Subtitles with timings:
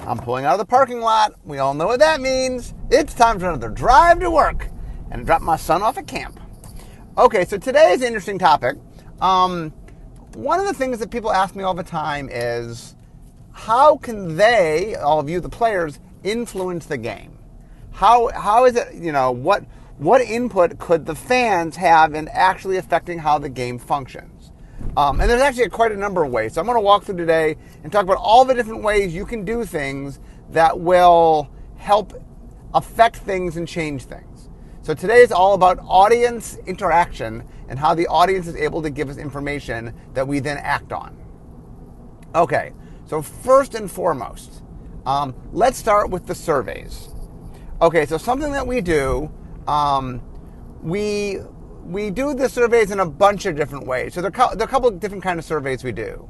[0.00, 1.34] I'm pulling out of the parking lot.
[1.44, 2.74] We all know what that means.
[2.90, 4.68] It's time for another drive to work
[5.10, 6.40] and drop my son off at camp.
[7.16, 8.76] Okay, so today is an interesting topic.
[9.20, 9.70] Um,
[10.34, 12.94] one of the things that people ask me all the time is
[13.52, 17.36] how can they, all of you, the players, influence the game?
[17.92, 19.64] How, how is it, you know, what,
[19.98, 24.37] what input could the fans have in actually affecting how the game functions?
[24.96, 26.54] Um, and there's actually quite a number of ways.
[26.54, 29.24] So I'm going to walk through today and talk about all the different ways you
[29.24, 30.18] can do things
[30.50, 32.14] that will help
[32.74, 34.48] affect things and change things.
[34.82, 39.10] So today is all about audience interaction and how the audience is able to give
[39.10, 41.16] us information that we then act on.
[42.34, 42.72] Okay,
[43.06, 44.62] so first and foremost,
[45.06, 47.08] um, let's start with the surveys.
[47.80, 49.30] Okay, so something that we do,
[49.66, 50.22] um,
[50.82, 51.38] we
[51.88, 54.12] we do the surveys in a bunch of different ways.
[54.12, 56.28] So there, are a couple of different kind of surveys we do.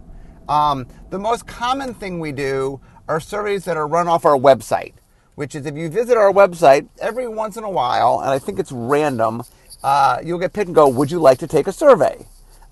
[0.48, 4.94] Um, the most common thing we do are surveys that are run off our website,
[5.34, 8.58] which is if you visit our website every once in a while, and I think
[8.58, 9.42] it's random,
[9.82, 12.24] uh, you'll get picked and go, "Would you like to take a survey?"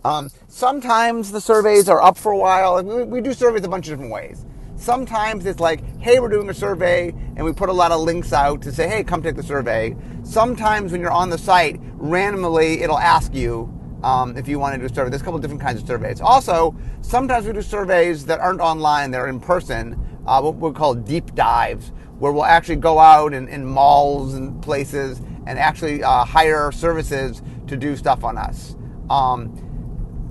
[0.05, 3.89] Um, sometimes the surveys are up for a while, we, we do surveys a bunch
[3.89, 4.45] of different ways.
[4.77, 8.33] Sometimes it's like, hey, we're doing a survey, and we put a lot of links
[8.33, 9.97] out to say, hey, come take the survey.
[10.23, 14.79] Sometimes when you're on the site, randomly it'll ask you um, if you want to
[14.79, 15.09] do a survey.
[15.09, 16.21] There's a couple different kinds of surveys.
[16.21, 20.95] Also, sometimes we do surveys that aren't online, they're in person, uh, what we call
[20.95, 26.25] deep dives, where we'll actually go out in, in malls and places and actually uh,
[26.25, 28.77] hire services to do stuff on us.
[29.09, 29.63] Um,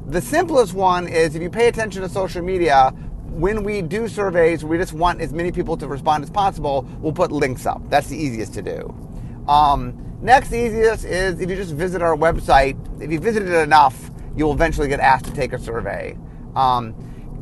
[0.07, 2.93] the simplest one is if you pay attention to social media,
[3.35, 6.87] when we do surveys, we just want as many people to respond as possible.
[6.99, 7.81] We'll put links up.
[7.89, 8.95] That's the easiest to do.
[9.47, 12.77] Um, next easiest is if you just visit our website.
[13.01, 16.17] If you visit it enough, you'll eventually get asked to take a survey.
[16.55, 16.95] Um,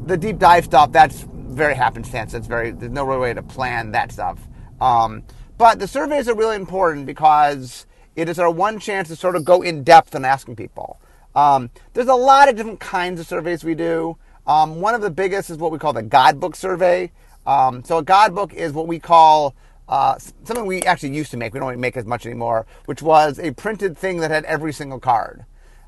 [0.08, 2.32] the deep dive stuff, that's very happenstance.
[2.34, 4.40] That's very there's no real way to plan that stuff.
[4.82, 5.24] Um,
[5.58, 9.46] but the surveys are really important because it is our one chance to sort of
[9.46, 11.00] go in depth in asking people.
[11.36, 14.18] Um, there's a lot of different kinds of surveys we do.
[14.46, 17.12] Um, one of the biggest is what we call the God Book survey.
[17.46, 19.56] Um, so a God Book is what we call
[19.88, 21.54] uh, something we actually used to make.
[21.54, 25.00] We don't make as much anymore, which was a printed thing that had every single
[25.00, 25.46] card.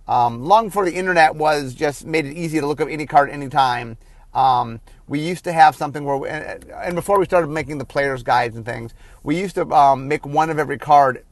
[0.08, 3.30] Um, long before the internet was just made it easy to look up any card
[3.30, 3.98] anytime.
[4.34, 8.22] Um, we used to have something where, we, and before we started making the players'
[8.22, 11.24] guides and things, we used to um, make one of every card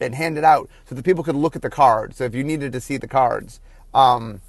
[0.00, 2.16] and hand it out so that people could look at the cards.
[2.16, 3.60] So if you needed to see the cards,
[3.94, 4.40] um,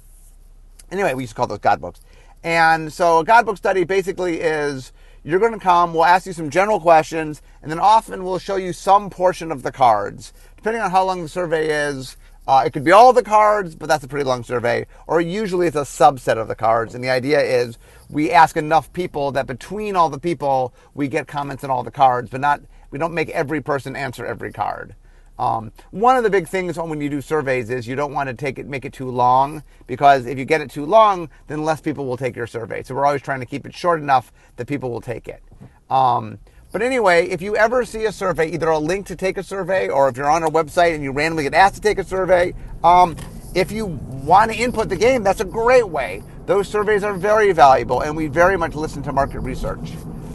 [0.90, 2.00] anyway, we used to call those God books.
[2.44, 4.92] And so a God book study basically is
[5.24, 8.56] you're going to come, we'll ask you some general questions, and then often we'll show
[8.56, 10.34] you some portion of the cards.
[10.56, 13.88] Depending on how long the survey is, uh, it could be all the cards, but
[13.88, 16.94] that's a pretty long survey, or usually it's a subset of the cards.
[16.94, 17.78] And the idea is
[18.10, 21.90] we ask enough people that between all the people, we get comments on all the
[21.90, 24.94] cards, but not, we don't make every person answer every card.
[25.38, 28.34] Um, one of the big things when you do surveys is you don't want to
[28.34, 31.80] take it, make it too long because if you get it too long, then less
[31.80, 32.82] people will take your survey.
[32.82, 35.42] So we're always trying to keep it short enough that people will take it.
[35.90, 36.38] Um,
[36.70, 39.88] but anyway, if you ever see a survey, either a link to take a survey
[39.88, 42.54] or if you're on our website and you randomly get asked to take a survey,
[42.82, 43.16] um,
[43.54, 46.22] if you want to input the game, that's a great way.
[46.46, 49.92] Those surveys are very valuable and we very much listen to market research.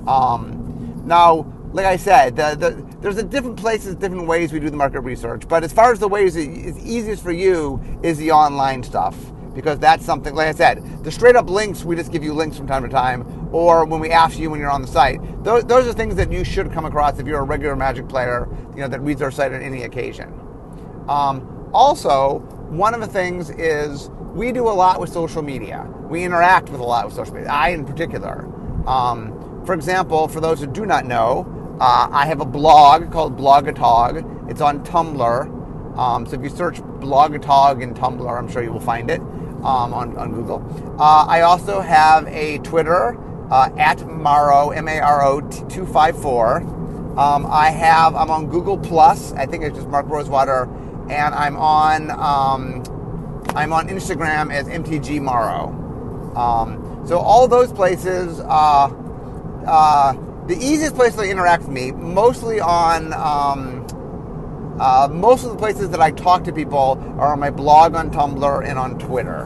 [0.08, 4.70] Um, now, like I said, the, the, there's a different places, different ways we do
[4.70, 5.48] the market research.
[5.48, 9.16] But as far as the ways it's easiest for you is the online stuff
[9.54, 10.34] because that's something.
[10.36, 12.90] Like I said, the straight up links we just give you links from time to
[12.90, 15.20] time, or when we ask you when you're on the site.
[15.44, 18.48] Those, those are things that you should come across if you're a regular Magic player,
[18.74, 20.34] you know, that reads our site on any occasion.
[21.08, 25.88] Um, also, one of the things is we do a lot with social media.
[26.10, 27.50] We interact with a lot with social media.
[27.50, 28.48] I, in particular.
[28.88, 33.38] Um, for example, for those who do not know, uh, I have a blog called
[33.38, 34.50] Blogatog.
[34.50, 35.98] It's on Tumblr.
[35.98, 39.94] Um, so if you search Blogatog in Tumblr, I'm sure you will find it um,
[39.94, 40.64] on, on Google.
[41.00, 43.18] Uh, I also have a Twitter
[43.52, 46.58] uh, at Maro, M A R O 254.
[47.18, 49.34] Um, I have, I'm on Google Plus.
[49.34, 50.64] I think it's just Mark Rosewater.
[51.10, 52.84] And I'm on, um,
[53.56, 55.76] I'm on Instagram as MTG Maro.
[56.36, 58.94] Um, so all those places, uh,
[59.66, 60.14] uh,
[60.50, 63.86] the easiest place to interact with me, mostly on um,
[64.80, 68.10] uh, most of the places that I talk to people are on my blog on
[68.10, 69.46] Tumblr and on Twitter.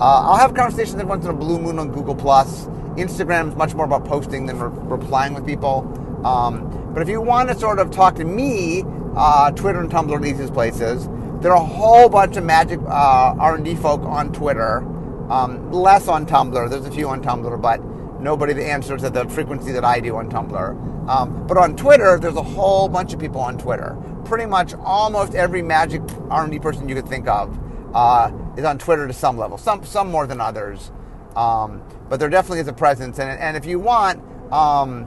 [0.00, 2.68] Uh, I'll have conversations every once in a blue moon on Google Plus.
[2.96, 5.80] Instagram is much more about posting than re- replying with people.
[6.24, 8.82] Um, but if you want to sort of talk to me,
[9.14, 11.06] uh, Twitter and Tumblr are the easiest places.
[11.42, 14.78] There are a whole bunch of Magic uh, R&D folk on Twitter,
[15.30, 16.70] um, less on Tumblr.
[16.70, 17.82] There's a few on Tumblr, but
[18.20, 21.08] nobody answers at the frequency that I do on Tumblr.
[21.08, 23.96] Um, but on Twitter, there's a whole bunch of people on Twitter.
[24.24, 27.58] Pretty much almost every magic R&D person you could think of
[27.94, 29.58] uh, is on Twitter to some level.
[29.58, 30.92] Some some more than others,
[31.34, 33.18] um, but there definitely is a presence.
[33.18, 34.22] And and if you want.
[34.52, 35.06] Um,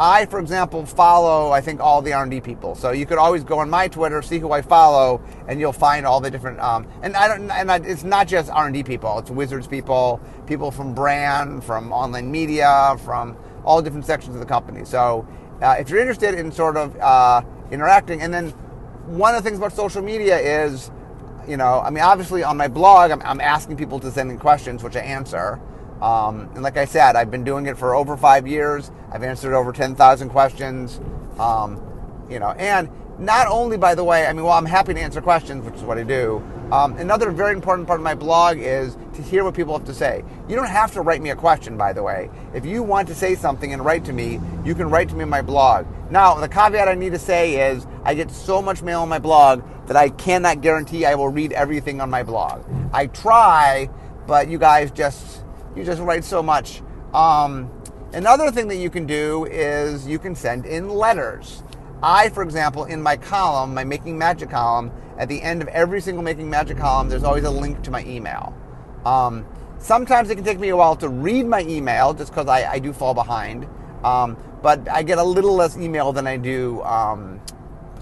[0.00, 2.74] I, for example, follow I think all the R&D people.
[2.74, 6.06] So you could always go on my Twitter, see who I follow, and you'll find
[6.06, 6.58] all the different.
[6.58, 7.50] Um, and I don't.
[7.50, 9.18] And I, it's not just R&D people.
[9.18, 14.46] It's Wizards people, people from brand, from online media, from all different sections of the
[14.46, 14.86] company.
[14.86, 15.28] So
[15.60, 18.48] uh, if you're interested in sort of uh, interacting, and then
[19.04, 20.90] one of the things about social media is,
[21.46, 24.38] you know, I mean, obviously on my blog, I'm, I'm asking people to send in
[24.38, 25.60] questions, which I answer.
[26.02, 28.90] Um, and like I said, I've been doing it for over five years.
[29.12, 31.00] I've answered over 10,000 questions.
[31.38, 31.82] Um,
[32.30, 32.88] you know, and
[33.18, 35.82] not only, by the way, I mean, well, I'm happy to answer questions, which is
[35.82, 36.42] what I do.
[36.72, 39.94] Um, another very important part of my blog is to hear what people have to
[39.94, 40.24] say.
[40.48, 42.30] You don't have to write me a question, by the way.
[42.54, 45.24] If you want to say something and write to me, you can write to me
[45.24, 45.86] in my blog.
[46.10, 49.18] Now, the caveat I need to say is I get so much mail on my
[49.18, 52.64] blog that I cannot guarantee I will read everything on my blog.
[52.92, 53.90] I try,
[54.26, 55.44] but you guys just
[55.76, 56.82] you just write so much.
[57.14, 57.70] Um,
[58.12, 61.62] another thing that you can do is you can send in letters.
[62.02, 66.00] I, for example, in my column, my Making Magic column, at the end of every
[66.00, 68.54] single Making Magic column, there's always a link to my email.
[69.04, 69.46] Um,
[69.78, 72.78] sometimes it can take me a while to read my email just because I, I,
[72.78, 73.66] do fall behind.
[74.04, 77.40] Um, but I get a little less email than I do um,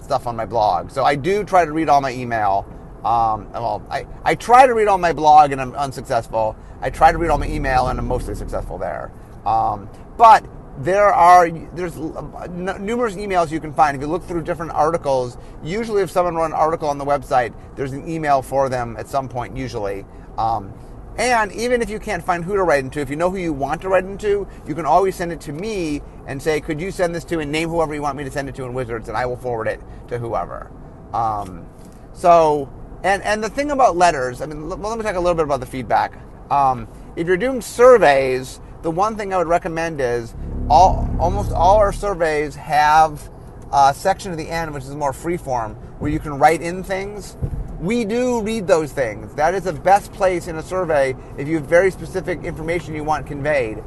[0.01, 0.91] stuff on my blog.
[0.91, 2.65] So I do try to read all my email.
[3.03, 6.55] Um, well, I, I try to read all my blog and I'm unsuccessful.
[6.81, 9.11] I try to read all my email and I'm mostly successful there.
[9.45, 10.45] Um, but
[10.79, 15.37] there are there's numerous emails you can find if you look through different articles.
[15.63, 19.07] Usually, if someone wrote an article on the website, there's an email for them at
[19.07, 19.57] some point.
[19.57, 20.05] Usually.
[20.37, 20.73] Um,
[21.17, 23.51] and even if you can't find who to write into, if you know who you
[23.51, 26.91] want to write into, you can always send it to me and say, could you
[26.91, 29.09] send this to and name whoever you want me to send it to in Wizards,
[29.09, 30.71] and I will forward it to whoever.
[31.11, 31.67] Um,
[32.13, 32.71] so,
[33.03, 35.59] and and the thing about letters, I mean, let me talk a little bit about
[35.59, 36.13] the feedback.
[36.51, 40.33] Um, if you're doing surveys, the one thing I would recommend is
[40.69, 43.29] all almost all our surveys have
[43.71, 47.37] a section at the end which is more freeform where you can write in things.
[47.79, 49.33] We do read those things.
[49.35, 53.05] That is the best place in a survey if you have very specific information you
[53.05, 53.81] want conveyed.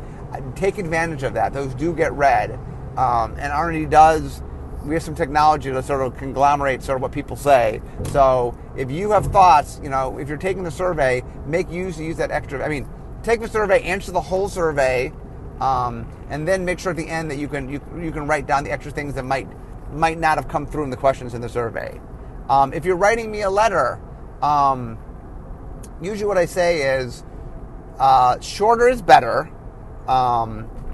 [0.54, 1.52] Take advantage of that.
[1.52, 2.58] Those do get read,
[2.96, 4.42] um, and R&D does
[4.84, 7.80] we have some technology to sort of conglomerate sort of what people say.
[8.10, 12.16] So if you have thoughts, you know, if you're taking the survey, make use use
[12.16, 12.64] that extra.
[12.64, 12.88] I mean,
[13.22, 15.12] take the survey, answer the whole survey,
[15.60, 18.46] um, and then make sure at the end that you can you, you can write
[18.46, 19.48] down the extra things that might
[19.92, 22.00] might not have come through in the questions in the survey.
[22.48, 24.00] Um, if you're writing me a letter,
[24.42, 24.98] um,
[26.00, 27.24] usually what I say is
[27.98, 29.50] uh, shorter is better.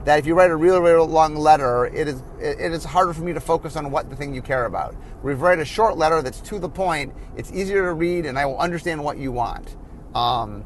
[0.05, 3.23] That if you write a really, really long letter, it is it is harder for
[3.23, 4.95] me to focus on what the thing you care about.
[4.95, 8.39] If you write a short letter that's to the point, it's easier to read, and
[8.39, 9.77] I will understand what you want.
[10.15, 10.65] Um,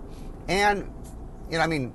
[0.48, 0.92] and
[1.50, 1.92] you know, I mean,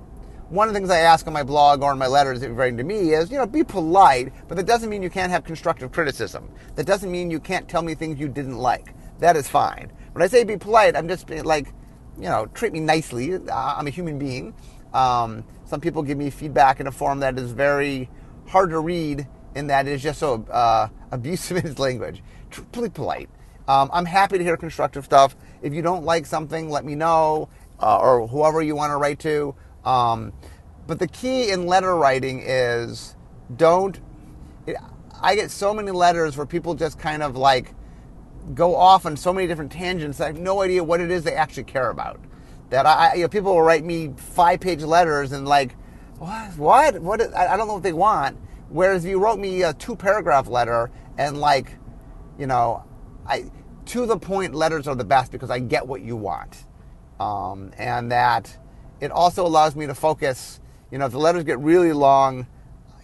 [0.50, 2.54] one of the things I ask on my blog or in my letters that you're
[2.54, 5.44] writing to me is, you know, be polite, but that doesn't mean you can't have
[5.44, 6.50] constructive criticism.
[6.74, 8.94] That doesn't mean you can't tell me things you didn't like.
[9.18, 9.92] That is fine.
[10.12, 11.68] When I say be polite, I'm just like,
[12.16, 13.34] you know, treat me nicely.
[13.52, 14.54] I'm a human being.
[14.94, 18.08] Um, some people give me feedback in a form that is very
[18.46, 22.22] hard to read, in that is just so uh, abusive in its language.
[22.50, 23.28] Truly polite.
[23.68, 25.36] Um, I'm happy to hear constructive stuff.
[25.60, 27.50] If you don't like something, let me know,
[27.80, 29.54] uh, or whoever you want to write to.
[29.84, 30.32] Um,
[30.86, 33.14] but the key in letter writing is
[33.54, 34.00] don't.
[34.66, 34.76] It,
[35.20, 37.74] I get so many letters where people just kind of like
[38.54, 40.18] go off on so many different tangents.
[40.18, 42.18] I have no idea what it is they actually care about
[42.70, 45.74] that I, you know, people will write me five page letters and like,
[46.18, 47.20] what, what, what?
[47.20, 48.38] Is, I, don't know what they want.
[48.68, 51.78] Whereas if you wrote me a two paragraph letter and like,
[52.38, 52.84] you know,
[53.26, 53.50] I
[53.86, 56.66] to the point letters are the best because I get what you want,
[57.18, 58.54] um, and that
[59.00, 60.60] it also allows me to focus.
[60.90, 62.46] You know, if the letters get really long,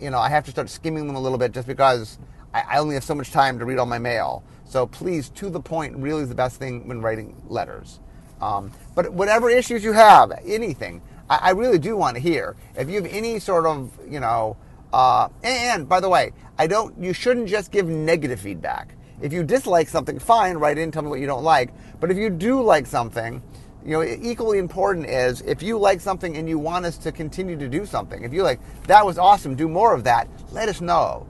[0.00, 2.18] you know, I have to start skimming them a little bit just because
[2.52, 4.44] I, I only have so much time to read all my mail.
[4.64, 8.00] So please, to the point really is the best thing when writing letters.
[8.40, 11.00] Um, but whatever issues you have, anything,
[11.30, 12.56] I, I, really do want to hear.
[12.76, 14.56] If you have any sort of, you know,
[14.92, 16.96] uh, and, and by the way, I don't.
[17.02, 18.94] You shouldn't just give negative feedback.
[19.20, 21.72] If you dislike something, fine, write in, tell me what you don't like.
[22.00, 23.42] But if you do like something,
[23.84, 27.56] you know, equally important is if you like something and you want us to continue
[27.58, 28.22] to do something.
[28.24, 30.28] If you like that was awesome, do more of that.
[30.52, 31.26] Let us know.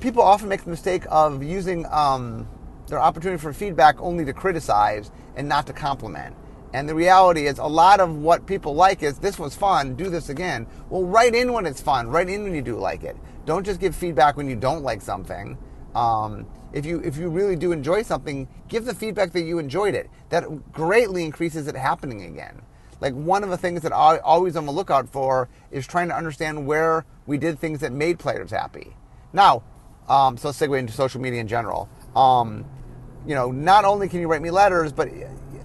[0.00, 2.46] People often make the mistake of using um,
[2.86, 6.36] their opportunity for feedback only to criticize and not to compliment.
[6.72, 10.10] And the reality is, a lot of what people like is this was fun, do
[10.10, 10.66] this again.
[10.90, 13.16] Well, write in when it's fun, write in when you do like it.
[13.46, 15.56] Don't just give feedback when you don't like something.
[15.94, 19.94] Um, if you if you really do enjoy something, give the feedback that you enjoyed
[19.94, 20.10] it.
[20.30, 22.60] That greatly increases it happening again.
[23.00, 26.16] Like one of the things that I always on the lookout for is trying to
[26.16, 28.96] understand where we did things that made players happy.
[29.32, 29.62] Now,
[30.08, 31.88] um, so segue into social media in general.
[32.14, 32.64] Um,
[33.26, 35.08] you know, not only can you write me letters, but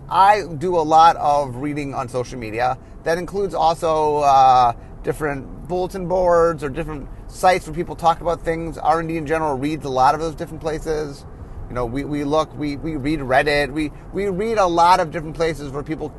[0.09, 2.77] I do a lot of reading on social media.
[3.03, 8.77] That includes also uh, different bulletin boards or different sites where people talk about things.
[8.77, 11.25] R&D in general reads a lot of those different places.
[11.67, 15.11] You know, we, we look, we, we read Reddit, we, we read a lot of
[15.11, 16.11] different places where people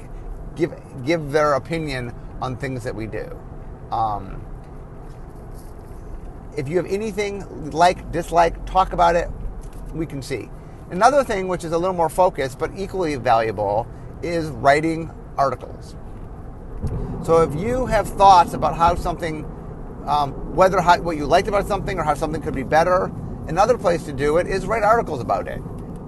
[0.55, 0.73] give,
[1.05, 3.37] give their opinion on things that we do.
[3.91, 4.45] Um,
[6.57, 9.29] if you have anything like, dislike, talk about it,
[9.93, 10.49] we can see.
[10.91, 13.87] Another thing, which is a little more focused but equally valuable,
[14.23, 15.95] is writing articles.
[17.23, 19.45] So if you have thoughts about how something,
[20.07, 23.13] um, whether how, what you liked about something or how something could be better,
[23.47, 25.61] another place to do it is write articles about it.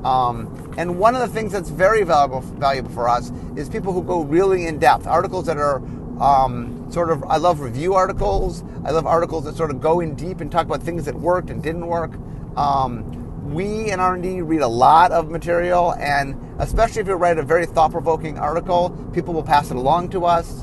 [0.04, 4.02] Um, and one of the things that's very valuable, valuable for us is people who
[4.02, 5.06] go really in depth.
[5.06, 5.76] Articles that are
[6.20, 8.64] um, sort of, I love review articles.
[8.84, 11.50] I love articles that sort of go in deep and talk about things that worked
[11.50, 12.12] and didn't work.
[12.56, 17.42] Um, we in R&D read a lot of material, and especially if you write a
[17.42, 20.62] very thought-provoking article, people will pass it along to us.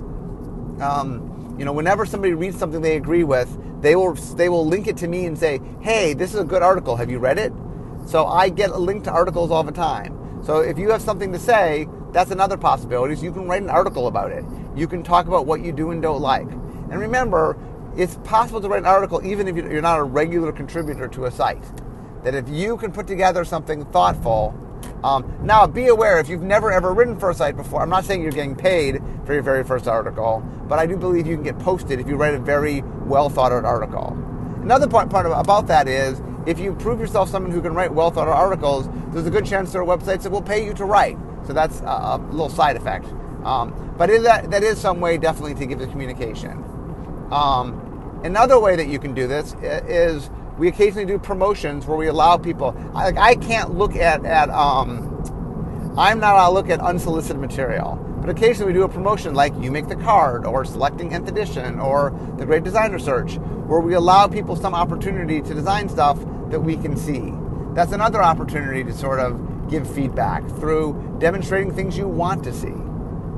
[0.81, 3.49] Um, you know, whenever somebody reads something they agree with,
[3.81, 6.63] they will they will link it to me and say, "Hey, this is a good
[6.63, 6.95] article.
[6.95, 7.51] Have you read it?"
[8.05, 10.41] So I get a link to articles all the time.
[10.43, 13.15] So if you have something to say, that's another possibility.
[13.15, 14.45] So you can write an article about it.
[14.75, 16.49] You can talk about what you do and don't like.
[16.49, 17.57] And remember,
[17.97, 21.31] it's possible to write an article even if you're not a regular contributor to a
[21.31, 21.63] site
[22.23, 24.57] that if you can put together something thoughtful,
[25.03, 28.05] um, now be aware if you've never ever written for a site before, I'm not
[28.05, 31.43] saying you're getting paid for your very first article, but I do believe you can
[31.43, 34.17] get posted if you write a very well thought out article.
[34.61, 38.11] Another part, part about that is if you prove yourself someone who can write well
[38.11, 40.85] thought out articles, there's a good chance there are websites that will pay you to
[40.85, 41.17] write.
[41.47, 43.05] So that's a, little side effect.
[43.43, 46.63] Um, but that, that is some way definitely to give the communication.
[47.31, 52.07] Um, another way that you can do this is we occasionally do promotions where we
[52.07, 52.75] allow people.
[52.93, 57.95] Like I can't look at at um, I'm not allowed to look at unsolicited material.
[58.19, 61.79] But occasionally we do a promotion like You Make the Card or Selecting Nth Edition
[61.79, 66.59] or The Great Designer Search, where we allow people some opportunity to design stuff that
[66.59, 67.33] we can see.
[67.73, 72.75] That's another opportunity to sort of give feedback through demonstrating things you want to see.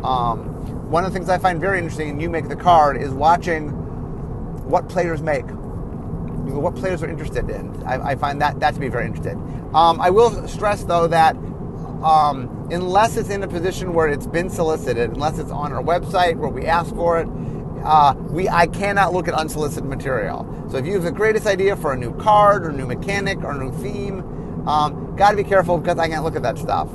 [0.03, 3.11] Um, one of the things I find very interesting in You Make the Card is
[3.11, 3.69] watching
[4.67, 5.45] what players make
[6.59, 7.83] what players are interested in.
[7.83, 9.37] I, I find that, that to be very interesting.
[9.73, 11.35] Um, I will stress, though, that
[12.03, 16.35] um, unless it's in a position where it's been solicited, unless it's on our website
[16.37, 17.27] where we ask for it,
[17.83, 20.47] uh, we I cannot look at unsolicited material.
[20.69, 23.53] So if you have the greatest idea for a new card or new mechanic or
[23.53, 26.89] new theme, um, got to be careful because I can't look at that stuff.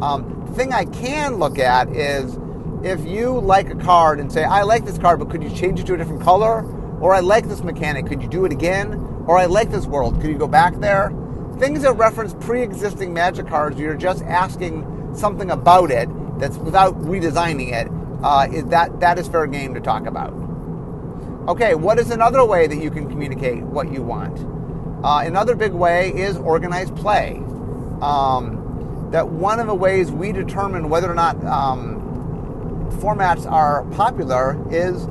[0.00, 2.38] Um, the thing I can look at is
[2.82, 5.78] if you like a card and say, I like this card, but could you change
[5.78, 6.62] it to a different color?
[7.02, 8.94] Or I like this mechanic, could you do it again?
[9.26, 11.12] Or I like this world, could you go back there?
[11.58, 16.96] Things that reference pre existing magic cards, you're just asking something about it that's without
[17.02, 17.88] redesigning it.
[18.22, 20.32] Uh, is that, that is fair game to talk about.
[21.48, 24.38] Okay, what is another way that you can communicate what you want?
[25.04, 27.42] Uh, another big way is organized play.
[28.00, 32.00] Um, that one of the ways we determine whether or not um,
[33.00, 35.08] formats are popular is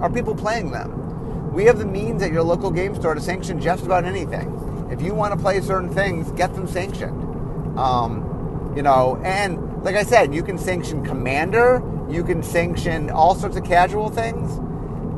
[0.00, 1.52] are people playing them?
[1.52, 4.88] We have the means at your local game store to sanction just about anything.
[4.90, 7.78] If you want to play certain things, get them sanctioned.
[7.78, 11.82] Um, you know, and like I said, you can sanction Commander.
[12.10, 14.56] You can sanction all sorts of casual things.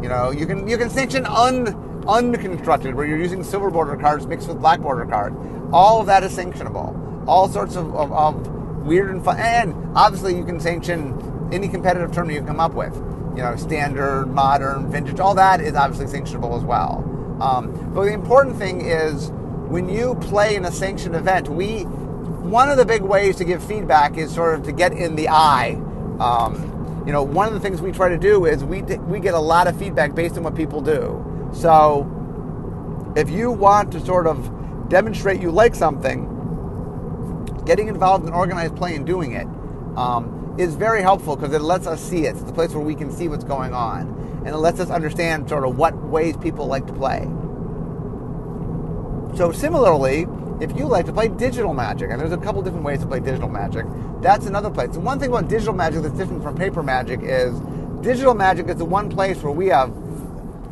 [0.02, 1.66] You know, you can you can sanction un
[2.06, 5.36] unconstructed, where you're using silver border cards mixed with black border cards.
[5.72, 7.26] All of that is sanctionable.
[7.26, 8.46] All sorts of, of, of
[8.86, 12.94] weird and fun, and obviously you can sanction any competitive tournament you come up with
[13.38, 17.04] you know, standard, modern, vintage, all that is obviously sanctionable as well.
[17.40, 19.30] Um, but the important thing is
[19.68, 23.62] when you play in a sanctioned event, we one of the big ways to give
[23.62, 25.74] feedback is sort of to get in the eye.
[26.18, 29.34] Um, you know, one of the things we try to do is we we get
[29.34, 31.24] a lot of feedback based on what people do.
[31.54, 36.24] So if you want to sort of demonstrate you like something,
[37.66, 39.46] getting involved in organized play and doing it.
[39.96, 42.36] Um, is very helpful because it lets us see it.
[42.36, 44.42] It's the place where we can see what's going on.
[44.44, 47.28] And it lets us understand sort of what ways people like to play.
[49.36, 50.26] So, similarly,
[50.60, 53.20] if you like to play digital magic, and there's a couple different ways to play
[53.20, 53.86] digital magic,
[54.20, 54.90] that's another place.
[54.90, 57.58] The one thing about digital magic that's different from paper magic is
[58.00, 59.92] digital magic is the one place where we have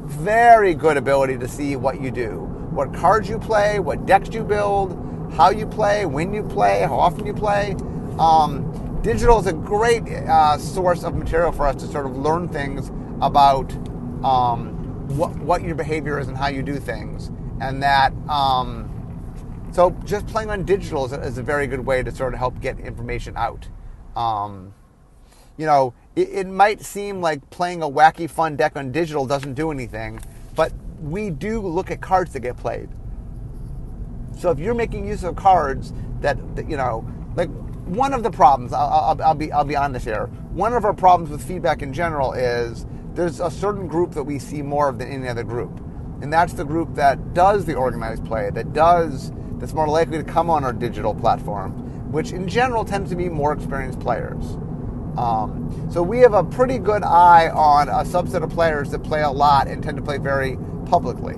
[0.06, 2.40] very good ability to see what you do,
[2.70, 5.02] what cards you play, what decks you build,
[5.34, 7.76] how you play, when you play, how often you play.
[8.18, 8.72] Um,
[9.06, 12.90] digital is a great uh, source of material for us to sort of learn things
[13.22, 13.72] about
[14.24, 18.12] um, what, what your behavior is and how you do things, and that.
[18.28, 18.92] Um,
[19.70, 22.40] so just playing on digital is a, is a, very good way to sort of
[22.40, 23.68] help get information out.
[24.16, 24.74] Um,
[25.56, 29.54] you know, it, it, might seem like playing a wacky fun deck on digital doesn't
[29.54, 30.18] do anything,
[30.56, 32.88] but we do look at cards that get played.
[34.36, 37.50] So if you're making use of cards that, that you know, like
[37.86, 40.26] one of the problems, I'll, I'll, I'll, be I'll be honest here.
[40.52, 44.38] One of our problems with feedback in general is there's a certain group that we
[44.38, 45.80] see more of than any other group,
[46.20, 50.24] and that's the group that does the organized play, that does that's more likely to
[50.24, 51.72] come on our digital platform,
[52.12, 54.44] which in general tends to be more experienced players.
[55.16, 59.22] Um, so we have a pretty good eye on a subset of players that play
[59.22, 61.36] a lot and tend to play very publicly.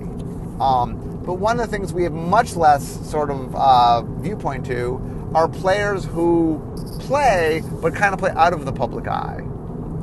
[0.59, 5.18] Um, but one of the things we have much less sort of uh, viewpoint to
[5.33, 6.61] are players who
[7.01, 9.41] play but kind of play out of the public eye.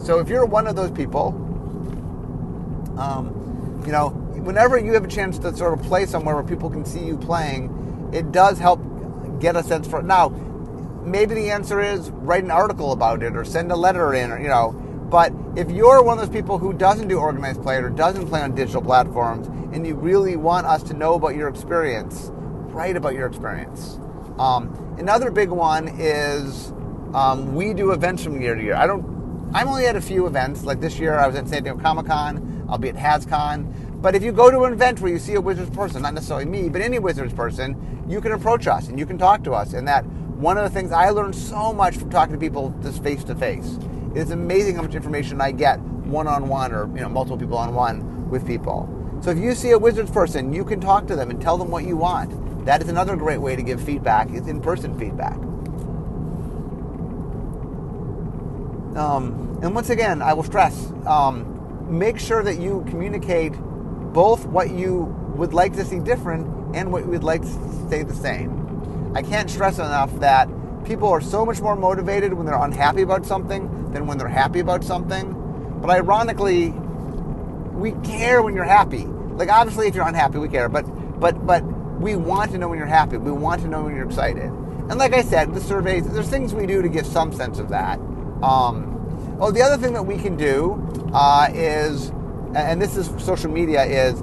[0.02, 1.28] So if you're one of those people,
[2.99, 6.71] um, you know, whenever you have a chance to sort of play somewhere where people
[6.71, 8.80] can see you playing, it does help
[9.40, 10.04] get a sense for it.
[10.04, 10.28] Now,
[11.04, 14.40] maybe the answer is write an article about it or send a letter in or,
[14.40, 14.73] you know,
[15.11, 18.42] but if you're one of those people who doesn't do organized play or doesn't play
[18.42, 23.14] on digital platforms and you really want us to know about your experience, write about
[23.14, 23.99] your experience.
[24.38, 26.73] Um, another big one is
[27.15, 28.75] um, we do events from year to year.
[28.75, 29.15] I don't.
[29.55, 30.65] I'm only at a few events.
[30.65, 32.67] Like this year, I was at San Diego Comic Con.
[32.69, 34.03] I'll be at HasCon.
[34.03, 36.45] But if you go to an event where you see a Wizards person, not necessarily
[36.45, 39.73] me, but any Wizards person, you can approach us and you can talk to us.
[39.73, 40.05] And that
[40.37, 43.35] one of the things I learned so much from talking to people just face to
[43.35, 43.79] face.
[44.15, 47.59] It's amazing how much information I get one on one or you know multiple people
[47.59, 48.93] on one with people.
[49.23, 51.71] So if you see a Wizards person, you can talk to them and tell them
[51.71, 52.46] what you want.
[52.66, 54.28] That is another great way to give feedback.
[54.30, 55.37] Is in-person feedback.
[58.96, 63.52] Um, and once again, I will stress: um, make sure that you communicate
[64.12, 68.02] both what you would like to see different and what you would like to stay
[68.02, 69.12] the same.
[69.14, 70.48] I can't stress enough that
[70.85, 74.59] people are so much more motivated when they're unhappy about something than when they're happy
[74.59, 75.35] about something.
[75.81, 79.05] But ironically, we care when you're happy.
[79.05, 80.85] Like obviously if you're unhappy, we care, but
[81.20, 81.62] but but
[81.98, 83.16] we want to know when you're happy.
[83.16, 84.44] We want to know when you're excited.
[84.44, 87.68] And like I said, the surveys, there's things we do to give some sense of
[87.70, 87.98] that.
[88.42, 90.82] Um, oh, the other thing that we can do
[91.12, 92.12] uh, is
[92.56, 94.18] and this is social media is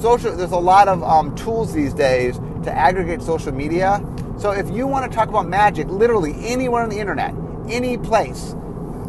[0.00, 4.04] social there's a lot of um, tools these days to aggregate social media
[4.38, 7.34] so if you want to talk about magic literally anywhere on the internet
[7.68, 8.54] any place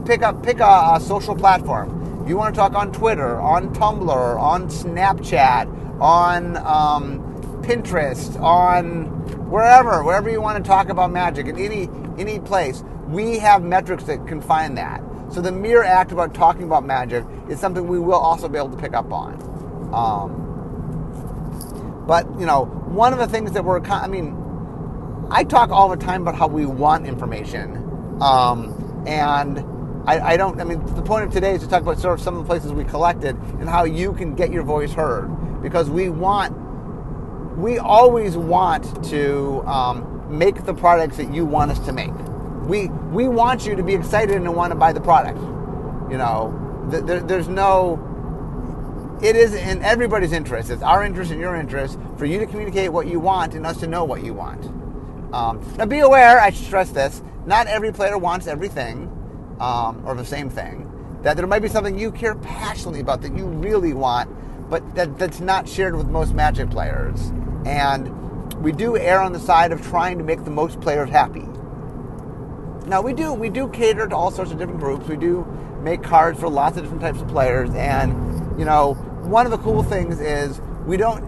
[0.05, 3.73] pick up pick a, a social platform if you want to talk on twitter on
[3.73, 5.69] tumblr on snapchat
[6.01, 7.24] on um,
[7.67, 9.05] pinterest on
[9.49, 14.03] wherever wherever you want to talk about magic in any any place we have metrics
[14.05, 15.01] that can find that
[15.31, 18.69] so the mere act about talking about magic is something we will also be able
[18.69, 19.33] to pick up on.
[19.93, 20.43] Um,
[22.07, 24.37] but you know, one of the things that we're, I mean,
[25.31, 27.75] I talk all the time about how we want information,
[28.21, 29.59] um, and
[30.07, 30.61] I, I, don't.
[30.61, 32.47] I mean, the point of today is to talk about sort of some of the
[32.47, 35.27] places we collected and how you can get your voice heard
[35.63, 36.55] because we want,
[37.57, 42.11] we always want to um, make the products that you want us to make
[42.65, 45.39] we we want you to be excited and want to buy the product.
[46.11, 48.01] You know, there, there's no.
[49.21, 50.69] It is in everybody's interest.
[50.69, 53.79] It's our interest and your interest for you to communicate what you want and us
[53.79, 54.65] to know what you want.
[55.33, 56.39] Um, now, be aware.
[56.39, 59.09] I stress this: not every player wants everything
[59.59, 60.91] um, or the same thing.
[61.21, 64.29] That there might be something you care passionately about that you really want,
[64.69, 67.31] but that, that's not shared with most Magic players.
[67.65, 71.45] And we do err on the side of trying to make the most players happy.
[72.87, 75.07] Now we do we do cater to all sorts of different groups.
[75.07, 75.45] We do
[75.81, 79.57] make cards for lots of different types of players, and you know one of the
[79.57, 81.23] cool things is we don't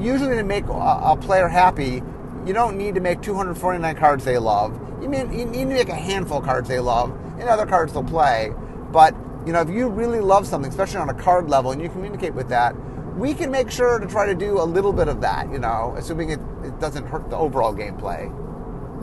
[0.00, 2.02] usually to make a, a player happy.
[2.46, 4.78] You don't need to make 249 cards they love.
[5.02, 7.92] You mean you need to make a handful of cards they love, and other cards
[7.92, 8.52] they'll play.
[8.92, 11.88] But you know if you really love something, especially on a card level, and you
[11.88, 12.76] communicate with that,
[13.16, 15.50] we can make sure to try to do a little bit of that.
[15.50, 18.30] You know, assuming it, it doesn't hurt the overall gameplay.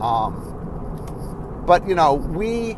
[0.00, 2.74] Um, but, you know, we,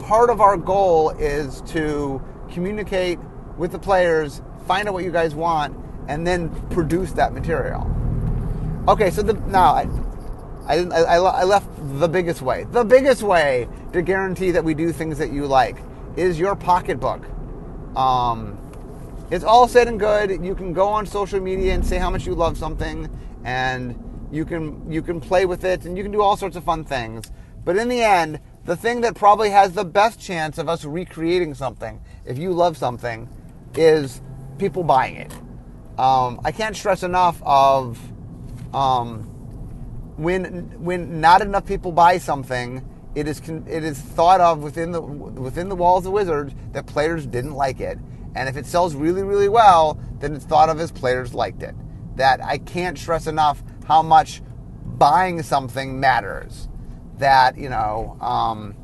[0.00, 3.18] part of our goal is to communicate
[3.56, 5.76] with the players, find out what you guys want,
[6.08, 7.90] and then produce that material.
[8.88, 9.88] Okay, so the now I,
[10.66, 12.66] I, I, I left the biggest way.
[12.70, 15.78] The biggest way to guarantee that we do things that you like
[16.16, 17.24] is your pocketbook.
[17.96, 18.58] Um,
[19.30, 20.44] it's all said and good.
[20.44, 23.08] You can go on social media and say how much you love something,
[23.44, 23.98] and
[24.30, 26.84] you can you can play with it, and you can do all sorts of fun
[26.84, 27.30] things.
[27.64, 31.54] But in the end, the thing that probably has the best chance of us recreating
[31.54, 33.28] something, if you love something,
[33.74, 34.20] is
[34.58, 35.32] people buying it.
[35.98, 37.98] Um, I can't stress enough of
[38.74, 39.22] um,
[40.16, 45.00] when when not enough people buy something, it is it is thought of within the
[45.00, 47.98] within the walls of Wizards that players didn't like it,
[48.34, 51.74] and if it sells really really well, then it's thought of as players liked it.
[52.16, 54.42] That I can't stress enough how much
[54.84, 56.68] buying something matters.
[57.18, 58.74] That you know, um,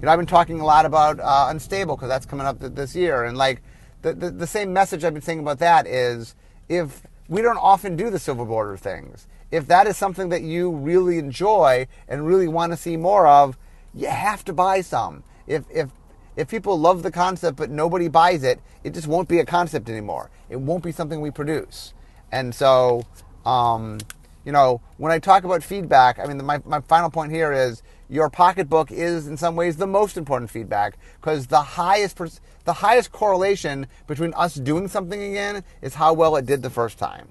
[0.00, 2.94] you know, I've been talking a lot about uh, unstable because that's coming up this
[2.94, 3.62] year, and like
[4.02, 6.34] the, the the same message I've been saying about that is
[6.68, 9.26] if we don't often do the silver border things.
[9.50, 13.56] If that is something that you really enjoy and really want to see more of,
[13.94, 15.24] you have to buy some.
[15.46, 15.90] If if
[16.38, 19.90] if people love the concept but nobody buys it, it just won't be a concept
[19.90, 20.30] anymore.
[20.48, 21.94] It won't be something we produce.
[22.30, 23.04] And so,
[23.44, 23.98] um,
[24.44, 27.82] you know, when I talk about feedback, I mean, my, my final point here is
[28.08, 33.10] your pocketbook is in some ways the most important feedback because the highest the highest
[33.10, 37.28] correlation between us doing something again is how well it did the first time.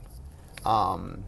[0.66, 1.24] Um,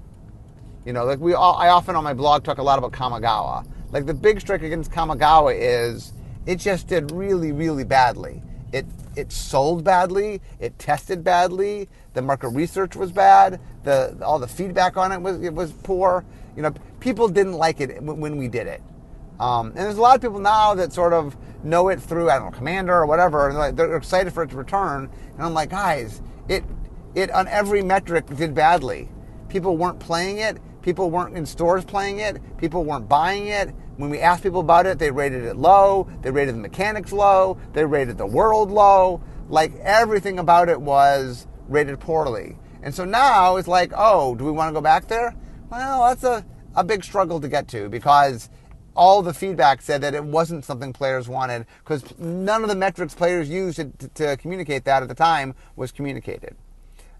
[0.85, 3.65] you know, like we all, I often on my blog talk a lot about Kamigawa.
[3.91, 6.11] Like the big strike against Kamigawa is
[6.49, 8.41] it just did really, really badly.
[8.73, 10.41] It it sold badly.
[10.59, 11.87] It tested badly.
[12.13, 13.61] The market research was bad.
[13.83, 16.25] The all the feedback on it was it was poor.
[16.55, 18.81] You know, people didn't like it when we did it.
[19.39, 22.39] Um, and there's a lot of people now that sort of know it through I
[22.39, 25.07] don't know Commander or whatever, and they're, like, they're excited for it to return.
[25.35, 26.63] And I'm like, guys, it
[27.13, 29.07] it on every metric did badly.
[29.49, 30.57] People weren't playing it.
[30.81, 32.41] People weren't in stores playing it.
[32.57, 33.75] People weren't buying it.
[33.99, 36.07] When we asked people about it, they rated it low.
[36.21, 37.57] They rated the mechanics low.
[37.73, 39.21] They rated the world low.
[39.49, 42.57] Like everything about it was rated poorly.
[42.81, 45.35] And so now it's like, oh, do we want to go back there?
[45.69, 46.45] Well, that's a,
[46.77, 48.49] a big struggle to get to because
[48.95, 53.13] all the feedback said that it wasn't something players wanted because none of the metrics
[53.13, 56.55] players used to, to, to, communicate that at the time was communicated.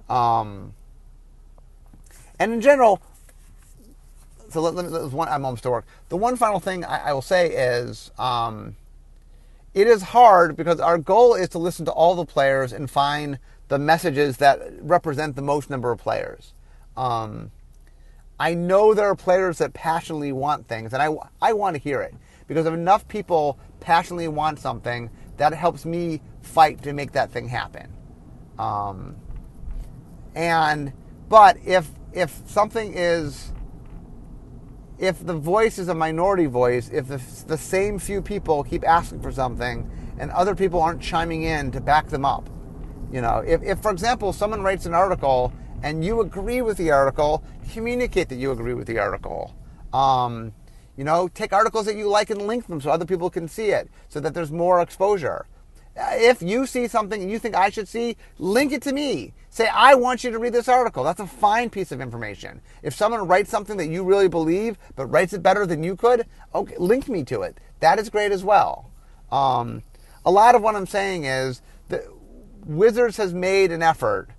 [0.08, 0.74] Um,
[2.40, 3.02] and in general,
[4.52, 5.86] so let, let, let, one, I'm almost to work.
[6.10, 8.76] The one final thing I, I will say is um,
[9.74, 13.40] it is hard because our goal is to listen to all the players and find
[13.68, 16.54] the messages that represent the most number of players.
[16.98, 17.52] Um,
[18.40, 22.02] I know there are players that passionately want things, and I, I want to hear
[22.02, 22.16] it
[22.48, 27.48] because if enough people passionately want something, that helps me fight to make that thing
[27.48, 27.94] happen.
[28.58, 29.16] Um,
[30.36, 30.92] and
[31.30, 33.52] but if if something is
[35.00, 39.22] if the voice is a minority voice, if the, the same few people keep asking
[39.22, 42.50] for something and other people aren't chiming in to back them up,
[43.12, 46.92] you know, if, if for example someone writes an article and you agree with the
[46.92, 49.56] article, communicate that you agree with the article.
[49.94, 50.54] Um,
[50.98, 53.68] you know, take articles that you like and link them so other people can see
[53.68, 55.46] it, so that there's more exposure.
[56.02, 59.34] If you see something and you think I should see, link it to me.
[59.50, 61.04] Say, I want you to read this article.
[61.04, 62.62] That's a fine piece of information.
[62.84, 66.26] If someone writes something that you really believe, but writes it better than you could,
[66.56, 67.60] okay, link me to it.
[67.80, 68.92] That is great as well.
[69.32, 69.84] Um,
[70.26, 72.04] a lot of what I'm saying is that
[72.66, 74.30] Wizards has made an effort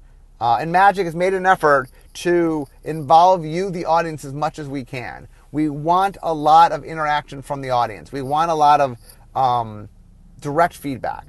[0.41, 4.69] uh, and Magic has made an effort to involve you, the audience, as much as
[4.69, 5.29] we can.
[5.53, 8.11] We want a lot of interaction from the audience.
[8.11, 8.97] We want a lot of
[9.35, 9.89] um,
[10.41, 11.27] direct feedback.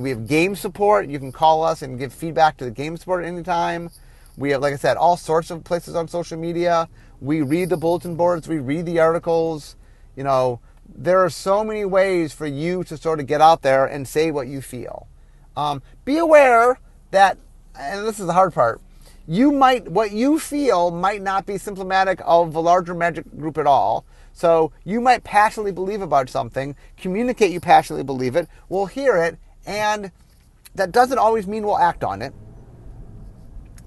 [0.00, 1.08] We have game support.
[1.08, 3.90] You can call us and give feedback to the game support at any time.
[4.36, 6.88] We have, like I said, all sorts of places on social media.
[7.20, 8.48] We read the bulletin boards.
[8.48, 9.76] We read the articles.
[10.16, 10.60] You know,
[10.92, 14.30] there are so many ways for you to sort of get out there and say
[14.30, 15.06] what you feel.
[15.56, 16.80] Um, be aware
[17.12, 17.38] that
[17.76, 18.80] and this is the hard part,
[19.26, 23.66] you might, what you feel might not be symptomatic of the larger magic group at
[23.66, 24.04] all.
[24.32, 29.38] So you might passionately believe about something, communicate you passionately believe it, we'll hear it,
[29.66, 30.10] and
[30.74, 32.32] that doesn't always mean we'll act on it.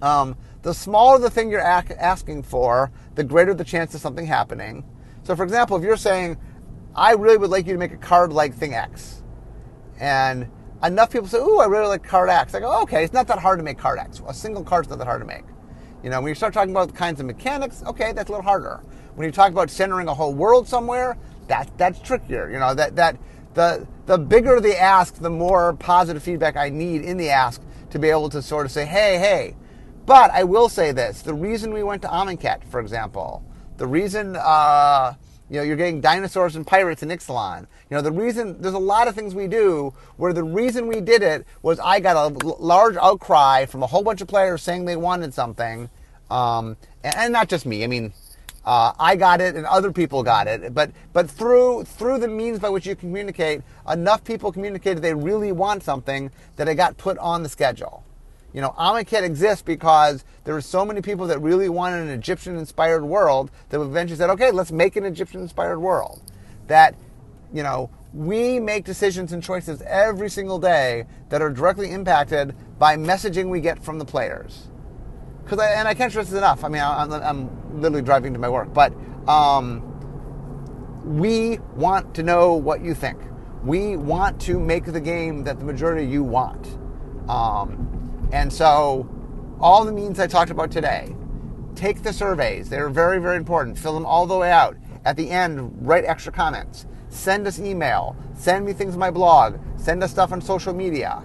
[0.01, 4.83] Um, the smaller the thing you're asking for, the greater the chance of something happening.
[5.23, 6.37] So, for example, if you're saying,
[6.95, 9.23] I really would like you to make a card like thing X,
[9.99, 10.49] and
[10.83, 13.39] enough people say, "Ooh, I really like card X." I go, "Okay, it's not that
[13.39, 14.21] hard to make card X.
[14.27, 15.45] A single card's not that hard to make."
[16.03, 18.43] You know, when you start talking about the kinds of mechanics, okay, that's a little
[18.45, 18.81] harder.
[19.15, 22.49] When you talk about centering a whole world somewhere, that that's trickier.
[22.49, 23.17] You know, that that
[23.57, 27.99] the the bigger the ask, the more positive feedback I need in the ask to
[27.99, 29.55] be able to sort of say, "Hey, hey."
[30.07, 33.43] But I will say this: the reason we went to Amonkhet, for example,
[33.77, 35.15] The reason uh,
[35.51, 37.61] you know you're getting dinosaurs and pirates in Ixalan.
[37.89, 41.01] You know the reason there's a lot of things we do where the reason we
[41.01, 44.63] did it was I got a l- large outcry from a whole bunch of players
[44.63, 45.89] saying they wanted something,
[46.31, 47.83] um, and, and not just me.
[47.83, 48.13] I mean.
[48.67, 52.59] Uh, I got it and other people got it, but but through through the means
[52.59, 57.17] by which you communicate, enough people communicated they really want something that it got put
[57.19, 58.03] on the schedule.
[58.51, 63.05] You know, Amonkhet exists because there were so many people that really wanted an Egyptian-inspired
[63.05, 66.21] world that eventually said, "Okay, let's make an Egyptian-inspired world."
[66.67, 66.95] That,
[67.53, 72.97] you know, we make decisions and choices every single day that are directly impacted by
[72.97, 74.67] messaging we get from the players.
[75.47, 76.65] Because and I can't stress this enough.
[76.65, 78.91] I mean, I'm, I'm literally driving to my work, but
[79.29, 79.81] um,
[81.05, 83.17] we want to know what you think.
[83.63, 86.77] We want to make the game that the majority of you want.
[87.29, 89.09] Um, and so,
[89.61, 91.15] all the means I talked about today,
[91.75, 92.67] take the surveys.
[92.67, 93.79] They're very, very important.
[93.79, 94.75] Fill them all the way out.
[95.05, 96.87] At the end, write extra comments.
[97.07, 98.17] Send us email.
[98.35, 99.59] Send me things on my blog.
[99.77, 101.23] Send us stuff on social media.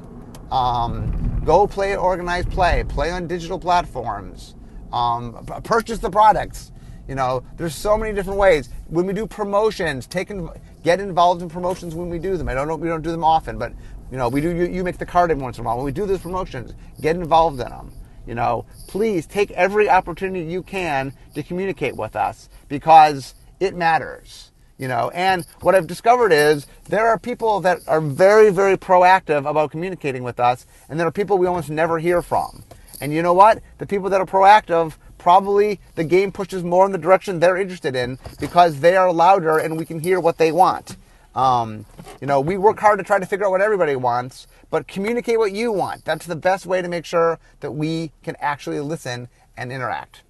[0.52, 2.84] Um, go play organized play.
[2.88, 4.54] Play on digital platforms.
[4.92, 6.72] Um, purchase the products.
[7.08, 8.68] You know, there's so many different ways.
[8.88, 10.48] When we do promotions, take in,
[10.82, 12.48] get involved in promotions when we do them.
[12.48, 13.72] I don't know we don't do them often, but
[14.10, 14.54] you know, we do.
[14.54, 15.76] You, you make the card every once in a while.
[15.76, 17.92] When we do those promotions, get involved in them.
[18.26, 24.51] You know, please take every opportunity you can to communicate with us because it matters.
[24.82, 29.48] You know, and what I've discovered is there are people that are very, very proactive
[29.48, 32.64] about communicating with us, and there are people we almost never hear from.
[33.00, 33.62] And you know what?
[33.78, 37.94] The people that are proactive probably the game pushes more in the direction they're interested
[37.94, 40.96] in because they are louder and we can hear what they want.
[41.36, 41.86] Um,
[42.20, 45.38] you know, we work hard to try to figure out what everybody wants, but communicate
[45.38, 46.04] what you want.
[46.04, 50.22] That's the best way to make sure that we can actually listen and interact.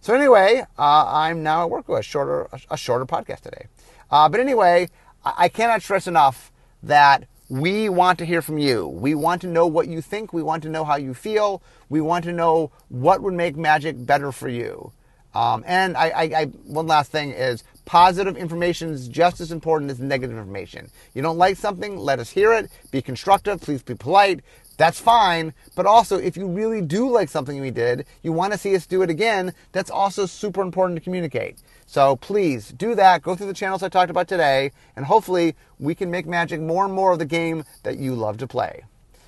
[0.00, 3.68] So anyway, uh, I'm now at work with a shorter, a shorter podcast today.
[4.12, 4.88] Uh, but anyway,
[5.24, 8.86] I, cannot stress enough that we want to hear from you.
[8.86, 10.34] We want to know what you think.
[10.34, 11.62] We want to know how you feel.
[11.88, 14.92] We want to know what would make magic better for you.
[15.34, 19.90] Um, and I, I, I, one last thing is positive information is just as important
[19.90, 20.90] as negative information.
[21.14, 22.70] You don't like something, let us hear it.
[22.90, 23.62] Be constructive.
[23.62, 24.40] Please be polite.
[24.76, 25.54] That's fine.
[25.74, 28.86] But also, if you really do like something we did, you want to see us
[28.86, 31.58] do it again, that's also super important to communicate.
[31.92, 33.20] So please do that.
[33.20, 36.86] Go through the channels I talked about today, and hopefully we can make Magic more
[36.86, 38.84] and more of the game that you love to play.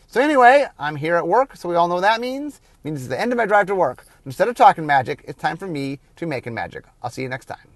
[0.06, 2.56] So anyway, I'm here at work, so we all know what that means.
[2.56, 4.06] It means it's the end of my drive to work.
[4.24, 6.86] Instead of talking magic, it's time for me to be making magic.
[7.02, 7.73] I'll see you next time.